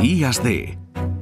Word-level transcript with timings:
Días 0.00 0.42
de 0.42 0.78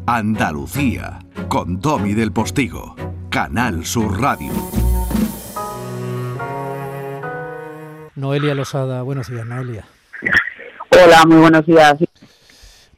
Andalucía 0.06 1.20
con 1.48 1.80
Domi 1.80 2.14
del 2.14 2.32
Postigo, 2.32 2.96
Canal 3.30 3.84
Sur 3.84 4.20
Radio. 4.20 4.52
Noelia 8.16 8.54
Losada, 8.54 9.02
buenos 9.02 9.28
días, 9.28 9.46
Noelia. 9.46 9.84
Hola, 10.90 11.24
muy 11.26 11.38
buenos 11.38 11.64
días. 11.66 11.96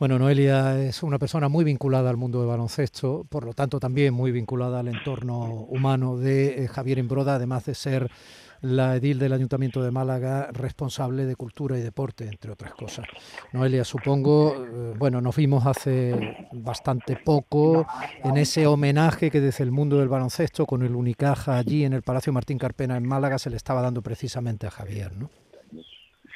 Bueno, 0.04 0.18
Noelia 0.18 0.78
es 0.80 1.02
una 1.02 1.18
persona 1.18 1.48
muy 1.48 1.64
vinculada 1.64 2.10
al 2.10 2.18
mundo 2.18 2.40
del 2.40 2.48
baloncesto, 2.48 3.24
por 3.26 3.46
lo 3.46 3.54
tanto 3.54 3.80
también 3.80 4.12
muy 4.12 4.32
vinculada 4.32 4.80
al 4.80 4.88
entorno 4.88 5.64
humano 5.70 6.18
de 6.18 6.64
eh, 6.64 6.68
Javier 6.68 6.98
Imbroda, 6.98 7.36
además 7.36 7.64
de 7.64 7.74
ser 7.74 8.10
la 8.60 8.96
edil 8.96 9.18
del 9.18 9.32
Ayuntamiento 9.32 9.82
de 9.82 9.90
Málaga, 9.90 10.50
responsable 10.52 11.24
de 11.24 11.36
cultura 11.36 11.78
y 11.78 11.80
deporte, 11.80 12.28
entre 12.28 12.50
otras 12.50 12.74
cosas. 12.74 13.06
Noelia, 13.54 13.82
supongo, 13.82 14.54
eh, 14.54 14.94
bueno, 14.98 15.22
nos 15.22 15.36
vimos 15.36 15.64
hace 15.64 16.48
bastante 16.52 17.16
poco 17.16 17.86
en 18.22 18.36
ese 18.36 18.66
homenaje 18.66 19.30
que 19.30 19.40
desde 19.40 19.64
el 19.64 19.70
mundo 19.70 20.00
del 20.00 20.08
baloncesto, 20.08 20.66
con 20.66 20.82
el 20.82 20.94
Unicaja 20.94 21.56
allí 21.56 21.86
en 21.86 21.94
el 21.94 22.02
Palacio 22.02 22.30
Martín 22.30 22.58
Carpena 22.58 22.98
en 22.98 23.08
Málaga, 23.08 23.38
se 23.38 23.48
le 23.48 23.56
estaba 23.56 23.80
dando 23.80 24.02
precisamente 24.02 24.66
a 24.66 24.70
Javier, 24.70 25.16
¿no? 25.16 25.30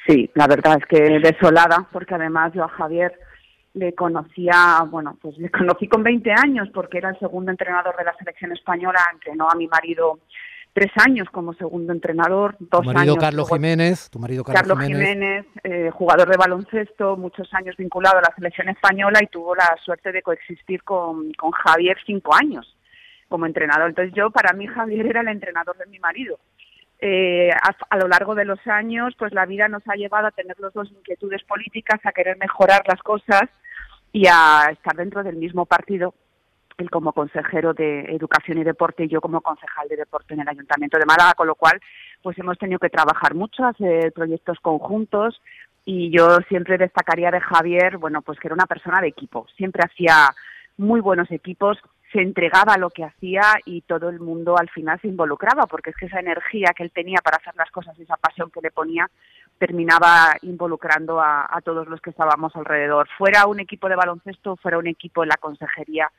Sí, 0.07 0.27
la 0.33 0.47
verdad 0.47 0.79
es 0.79 0.85
que 0.87 1.19
desolada, 1.19 1.87
porque 1.91 2.15
además 2.15 2.51
yo 2.55 2.63
a 2.63 2.69
Javier 2.69 3.13
le 3.73 3.93
conocía, 3.93 4.83
bueno, 4.89 5.17
pues 5.21 5.37
le 5.37 5.49
conocí 5.49 5.87
con 5.87 6.03
20 6.03 6.31
años 6.31 6.69
porque 6.73 6.97
era 6.97 7.09
el 7.09 7.19
segundo 7.19 7.51
entrenador 7.51 7.95
de 7.97 8.03
la 8.03 8.15
selección 8.17 8.51
española, 8.51 8.99
entrenó 9.13 9.49
a 9.49 9.55
mi 9.55 9.67
marido 9.67 10.19
tres 10.73 10.91
años 10.97 11.27
como 11.31 11.53
segundo 11.53 11.93
entrenador, 11.93 12.55
dos 12.59 12.81
tu 12.81 12.91
marido 12.91 13.13
años. 13.13 13.17
Carlos 13.17 13.49
Jiménez, 13.49 14.09
tu 14.09 14.19
marido 14.19 14.43
Carlos, 14.43 14.77
Carlos 14.77 14.85
Jiménez, 14.85 15.45
eh, 15.63 15.89
jugador 15.91 16.29
de 16.29 16.37
baloncesto, 16.37 17.17
muchos 17.17 17.53
años 17.53 17.75
vinculado 17.77 18.19
a 18.19 18.21
la 18.21 18.35
selección 18.35 18.69
española 18.69 19.19
y 19.21 19.27
tuvo 19.27 19.55
la 19.55 19.75
suerte 19.83 20.11
de 20.11 20.21
coexistir 20.21 20.83
con, 20.83 21.33
con 21.33 21.51
Javier 21.51 21.97
cinco 22.05 22.33
años 22.35 22.77
como 23.27 23.45
entrenador. 23.45 23.89
Entonces 23.89 24.13
yo, 24.15 24.31
para 24.31 24.53
mí, 24.53 24.67
Javier 24.67 25.05
era 25.05 25.21
el 25.21 25.27
entrenador 25.27 25.77
de 25.77 25.85
mi 25.87 25.99
marido. 25.99 26.39
Eh, 27.01 27.49
a, 27.51 27.75
a, 27.89 27.97
lo 27.97 28.07
largo 28.07 28.35
de 28.35 28.43
los 28.43 28.59
años, 28.67 29.15
pues 29.17 29.33
la 29.33 29.45
vida 29.45 29.69
nos 29.69 29.87
ha 29.87 29.95
llevado 29.95 30.27
a 30.27 30.31
tener 30.31 30.59
los 30.59 30.73
dos 30.73 30.91
inquietudes 30.91 31.43
políticas, 31.43 31.99
a 32.03 32.11
querer 32.11 32.37
mejorar 32.37 32.83
las 32.87 33.01
cosas 33.01 33.49
y 34.11 34.27
a 34.27 34.69
estar 34.71 34.95
dentro 34.95 35.23
del 35.23 35.35
mismo 35.35 35.65
partido 35.65 36.13
él 36.79 36.89
como 36.89 37.13
consejero 37.13 37.73
de 37.73 38.01
Educación 38.15 38.57
y 38.57 38.63
Deporte 38.63 39.03
y 39.03 39.09
yo 39.09 39.21
como 39.21 39.41
concejal 39.41 39.87
de 39.89 39.97
Deporte 39.97 40.33
en 40.33 40.41
el 40.41 40.47
Ayuntamiento 40.47 40.97
de 40.97 41.05
Málaga, 41.05 41.33
con 41.33 41.47
lo 41.47 41.55
cual 41.55 41.79
pues 42.21 42.37
hemos 42.39 42.57
tenido 42.57 42.79
que 42.79 42.89
trabajar 42.89 43.35
mucho, 43.35 43.65
hacer 43.65 44.11
proyectos 44.13 44.59
conjuntos 44.61 45.41
y 45.85 46.09
yo 46.09 46.37
siempre 46.47 46.77
destacaría 46.77 47.31
de 47.31 47.41
Javier, 47.41 47.97
bueno, 47.97 48.21
pues 48.21 48.39
que 48.39 48.47
era 48.47 48.55
una 48.55 48.65
persona 48.65 49.01
de 49.01 49.07
equipo, 49.07 49.47
siempre 49.57 49.83
hacía 49.85 50.33
muy 50.77 51.01
buenos 51.01 51.29
equipos, 51.31 51.77
se 52.11 52.21
entregaba 52.21 52.73
a 52.73 52.77
lo 52.77 52.89
que 52.89 53.03
hacía 53.03 53.43
y 53.65 53.81
todo 53.81 54.09
el 54.09 54.19
mundo 54.19 54.57
al 54.57 54.69
final 54.69 54.99
se 55.01 55.07
involucraba, 55.07 55.67
porque 55.67 55.91
es 55.91 55.95
que 55.95 56.07
esa 56.07 56.19
energía 56.19 56.73
que 56.75 56.83
él 56.83 56.91
tenía 56.91 57.19
para 57.23 57.37
hacer 57.37 57.55
las 57.55 57.69
cosas 57.71 57.97
esa 57.99 58.17
pasión 58.17 58.49
que 58.51 58.61
le 58.61 58.71
ponía 58.71 59.09
terminaba 59.57 60.35
involucrando 60.41 61.19
a, 61.19 61.45
a 61.49 61.61
todos 61.61 61.87
los 61.87 62.01
que 62.01 62.09
estábamos 62.09 62.55
alrededor. 62.55 63.07
Fuera 63.17 63.45
un 63.45 63.59
equipo 63.59 63.89
de 63.89 63.95
baloncesto, 63.95 64.55
fuera 64.55 64.77
un 64.77 64.87
equipo 64.87 65.23
en 65.23 65.29
la 65.29 65.37
consejería, 65.37 66.09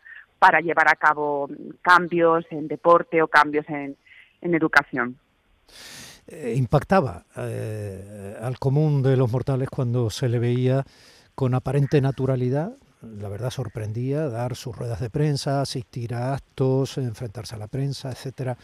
para 0.40 0.60
llevar 0.60 0.88
a 0.88 0.96
cabo 0.96 1.48
cambios 1.82 2.44
en 2.50 2.66
deporte 2.66 3.22
o 3.22 3.28
cambios 3.28 3.68
en, 3.68 3.96
en 4.40 4.54
educación. 4.54 5.18
Eh, 6.26 6.54
impactaba 6.56 7.24
eh, 7.36 8.36
al 8.40 8.58
común 8.58 9.02
de 9.02 9.16
los 9.16 9.30
mortales 9.30 9.68
cuando 9.68 10.10
se 10.10 10.28
le 10.28 10.38
veía 10.38 10.84
con 11.34 11.54
aparente 11.54 12.00
naturalidad, 12.00 12.72
la 13.02 13.28
verdad 13.28 13.50
sorprendía, 13.50 14.28
dar 14.28 14.56
sus 14.56 14.76
ruedas 14.76 15.00
de 15.00 15.10
prensa, 15.10 15.60
asistir 15.60 16.14
a 16.14 16.34
actos, 16.34 16.98
enfrentarse 16.98 17.54
a 17.54 17.58
la 17.58 17.66
prensa, 17.66 18.10
etcétera. 18.10 18.58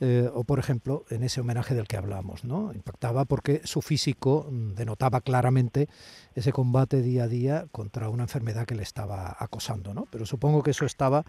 Eh, 0.00 0.30
o 0.32 0.44
por 0.44 0.58
ejemplo, 0.58 1.04
en 1.10 1.22
ese 1.24 1.40
homenaje 1.40 1.74
del 1.74 1.86
que 1.86 1.96
hablamos, 1.96 2.44
¿no? 2.44 2.72
Impactaba 2.72 3.24
porque 3.24 3.60
su 3.64 3.82
físico 3.82 4.48
denotaba 4.50 5.20
claramente 5.20 5.88
ese 6.34 6.52
combate 6.52 7.02
día 7.02 7.24
a 7.24 7.28
día 7.28 7.66
contra 7.70 8.08
una 8.08 8.22
enfermedad 8.22 8.64
que 8.64 8.74
le 8.74 8.82
estaba 8.82 9.36
acosando, 9.38 9.92
¿no? 9.92 10.06
Pero 10.10 10.24
supongo 10.24 10.62
que 10.62 10.70
eso 10.70 10.86
estaba 10.86 11.24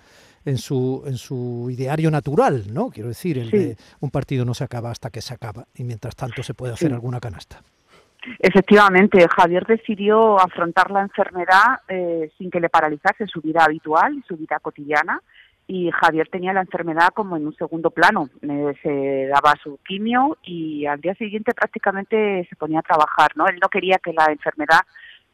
en 0.45 0.57
su, 0.57 1.03
en 1.05 1.17
su 1.17 1.67
ideario 1.69 2.11
natural, 2.11 2.73
¿no? 2.73 2.89
Quiero 2.91 3.09
decir, 3.09 3.38
el 3.38 3.51
sí. 3.51 3.57
de 3.57 3.77
un 4.00 4.09
partido 4.09 4.45
no 4.45 4.53
se 4.53 4.63
acaba 4.63 4.91
hasta 4.91 5.09
que 5.09 5.21
se 5.21 5.33
acaba 5.33 5.67
y 5.75 5.83
mientras 5.83 6.16
tanto 6.16 6.44
se 6.44 6.53
puede 6.53 6.73
hacer 6.73 6.89
sí. 6.89 6.94
alguna 6.94 7.19
canasta. 7.19 7.63
Efectivamente, 8.39 9.25
Javier 9.35 9.65
decidió 9.65 10.39
afrontar 10.39 10.91
la 10.91 11.01
enfermedad 11.01 11.81
eh, 11.87 12.31
sin 12.37 12.51
que 12.51 12.59
le 12.59 12.69
paralizase 12.69 13.25
su 13.27 13.41
vida 13.41 13.63
habitual 13.63 14.15
y 14.15 14.21
su 14.21 14.37
vida 14.37 14.59
cotidiana. 14.59 15.21
Y 15.67 15.89
Javier 15.91 16.27
tenía 16.29 16.53
la 16.53 16.61
enfermedad 16.61 17.09
como 17.13 17.37
en 17.37 17.47
un 17.47 17.55
segundo 17.55 17.91
plano. 17.91 18.29
Eh, 18.41 18.73
se 18.83 19.27
daba 19.27 19.53
su 19.63 19.79
quimio 19.85 20.37
y 20.43 20.85
al 20.85 20.99
día 20.99 21.15
siguiente 21.15 21.53
prácticamente 21.53 22.45
se 22.49 22.55
ponía 22.55 22.79
a 22.79 22.83
trabajar. 22.83 23.31
¿no? 23.35 23.47
Él 23.47 23.57
no 23.61 23.69
quería 23.69 23.97
que 23.97 24.13
la 24.13 24.25
enfermedad 24.25 24.81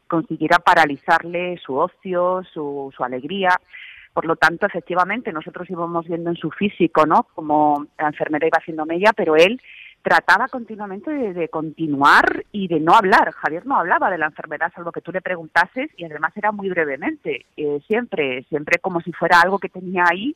consiguiera 0.06 0.58
paralizarle 0.58 1.58
su 1.58 1.76
ocio, 1.76 2.42
su, 2.52 2.92
su 2.96 3.04
alegría. 3.04 3.50
Por 4.14 4.24
lo 4.24 4.36
tanto, 4.36 4.66
efectivamente, 4.66 5.32
nosotros 5.32 5.68
íbamos 5.70 6.06
viendo 6.08 6.30
en 6.30 6.36
su 6.36 6.50
físico, 6.50 7.06
¿no? 7.06 7.28
Como 7.34 7.86
la 7.98 8.08
enfermedad 8.08 8.46
iba 8.46 8.58
haciendo 8.58 8.86
mella, 8.86 9.12
pero 9.14 9.36
él 9.36 9.60
trataba 10.08 10.48
continuamente 10.48 11.10
de, 11.10 11.48
continuar 11.50 12.46
y 12.50 12.66
de 12.66 12.80
no 12.80 12.94
hablar. 12.94 13.30
Javier 13.32 13.66
no 13.66 13.76
hablaba 13.76 14.10
de 14.10 14.16
la 14.16 14.24
enfermedad, 14.24 14.72
salvo 14.74 14.90
que 14.90 15.02
tú 15.02 15.12
le 15.12 15.20
preguntases, 15.20 15.90
y 15.98 16.04
además 16.06 16.32
era 16.34 16.50
muy 16.50 16.70
brevemente, 16.70 17.44
eh, 17.58 17.80
siempre, 17.86 18.42
siempre 18.44 18.78
como 18.78 19.02
si 19.02 19.12
fuera 19.12 19.38
algo 19.42 19.58
que 19.58 19.68
tenía 19.68 20.04
ahí 20.10 20.34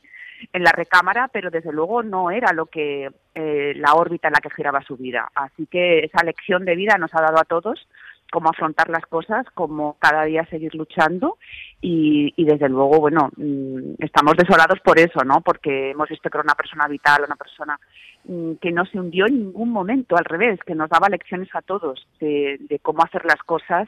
en 0.51 0.63
la 0.63 0.71
recámara, 0.71 1.27
pero 1.27 1.49
desde 1.49 1.71
luego 1.71 2.03
no 2.03 2.29
era 2.29 2.53
lo 2.53 2.67
que 2.67 3.09
eh, 3.33 3.73
la 3.75 3.95
órbita 3.95 4.27
en 4.27 4.33
la 4.33 4.41
que 4.41 4.51
giraba 4.51 4.83
su 4.83 4.95
vida. 4.95 5.31
Así 5.33 5.65
que 5.65 6.01
esa 6.01 6.23
lección 6.23 6.65
de 6.65 6.75
vida 6.75 6.99
nos 6.99 7.15
ha 7.15 7.21
dado 7.21 7.39
a 7.39 7.45
todos 7.45 7.87
cómo 8.31 8.49
afrontar 8.49 8.89
las 8.89 9.05
cosas, 9.05 9.45
cómo 9.53 9.97
cada 9.99 10.25
día 10.25 10.45
seguir 10.49 10.73
luchando 10.75 11.37
y, 11.81 12.33
y, 12.35 12.45
desde 12.45 12.69
luego, 12.69 12.99
bueno, 12.99 13.29
mm, 13.35 13.95
estamos 13.99 14.35
desolados 14.37 14.79
por 14.81 14.99
eso, 14.99 15.23
¿no? 15.23 15.41
Porque 15.41 15.91
hemos 15.91 16.09
visto 16.09 16.29
que 16.29 16.37
era 16.37 16.43
una 16.43 16.55
persona 16.55 16.87
vital, 16.87 17.23
una 17.25 17.35
persona 17.35 17.79
mm, 18.25 18.53
que 18.61 18.71
no 18.71 18.85
se 18.85 18.99
hundió 18.99 19.27
en 19.27 19.37
ningún 19.37 19.69
momento, 19.69 20.15
al 20.17 20.25
revés, 20.25 20.59
que 20.65 20.75
nos 20.75 20.89
daba 20.89 21.09
lecciones 21.09 21.49
a 21.53 21.61
todos 21.61 22.07
de, 22.19 22.57
de 22.61 22.79
cómo 22.79 23.03
hacer 23.03 23.25
las 23.25 23.41
cosas 23.43 23.87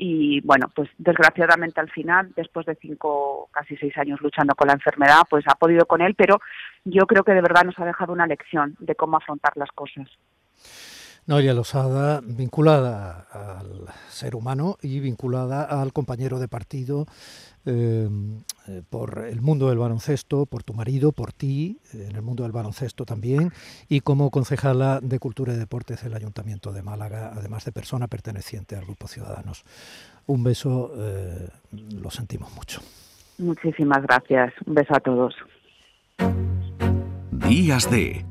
y 0.00 0.40
bueno, 0.42 0.68
pues 0.74 0.88
desgraciadamente 0.96 1.80
al 1.80 1.90
final, 1.90 2.32
después 2.36 2.64
de 2.66 2.76
cinco, 2.76 3.48
casi 3.50 3.76
seis 3.76 3.98
años 3.98 4.20
luchando 4.20 4.54
con 4.54 4.68
la 4.68 4.74
enfermedad, 4.74 5.22
pues 5.28 5.44
ha 5.48 5.56
podido 5.56 5.86
con 5.86 6.00
él, 6.00 6.14
pero 6.14 6.40
yo 6.84 7.04
creo 7.06 7.24
que 7.24 7.32
de 7.32 7.42
verdad 7.42 7.64
nos 7.64 7.78
ha 7.80 7.84
dejado 7.84 8.12
una 8.12 8.28
lección 8.28 8.76
de 8.78 8.94
cómo 8.94 9.16
afrontar 9.16 9.56
las 9.56 9.72
cosas. 9.72 10.08
Noelia 11.28 11.52
Losada, 11.52 12.22
vinculada 12.24 13.26
al 13.30 13.84
ser 14.08 14.34
humano 14.34 14.78
y 14.80 14.98
vinculada 15.00 15.62
al 15.62 15.92
compañero 15.92 16.38
de 16.38 16.48
partido 16.48 17.04
eh, 17.66 18.08
por 18.88 19.26
el 19.28 19.42
mundo 19.42 19.68
del 19.68 19.76
baloncesto, 19.76 20.46
por 20.46 20.62
tu 20.62 20.72
marido, 20.72 21.12
por 21.12 21.34
ti, 21.34 21.80
en 21.92 22.16
el 22.16 22.22
mundo 22.22 22.44
del 22.44 22.52
baloncesto 22.52 23.04
también, 23.04 23.52
y 23.90 24.00
como 24.00 24.30
concejala 24.30 25.00
de 25.02 25.18
Cultura 25.18 25.52
y 25.52 25.58
Deportes 25.58 26.02
del 26.02 26.14
Ayuntamiento 26.14 26.72
de 26.72 26.82
Málaga, 26.82 27.30
además 27.36 27.66
de 27.66 27.72
persona 27.72 28.08
perteneciente 28.08 28.74
al 28.74 28.86
Grupo 28.86 29.06
Ciudadanos. 29.06 29.64
Un 30.24 30.42
beso, 30.42 30.92
eh, 30.96 31.46
lo 32.00 32.10
sentimos 32.10 32.54
mucho. 32.54 32.80
Muchísimas 33.36 34.02
gracias. 34.02 34.54
Un 34.64 34.76
beso 34.76 34.96
a 34.96 35.00
todos. 35.00 35.34
Días 37.32 37.90
de 37.90 38.24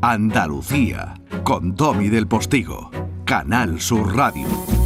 Andalucía 0.00 1.14
con 1.44 1.74
Domi 1.74 2.08
del 2.08 2.26
Postigo, 2.26 2.90
Canal 3.24 3.78
Sur 3.78 4.16
Radio. 4.16 4.83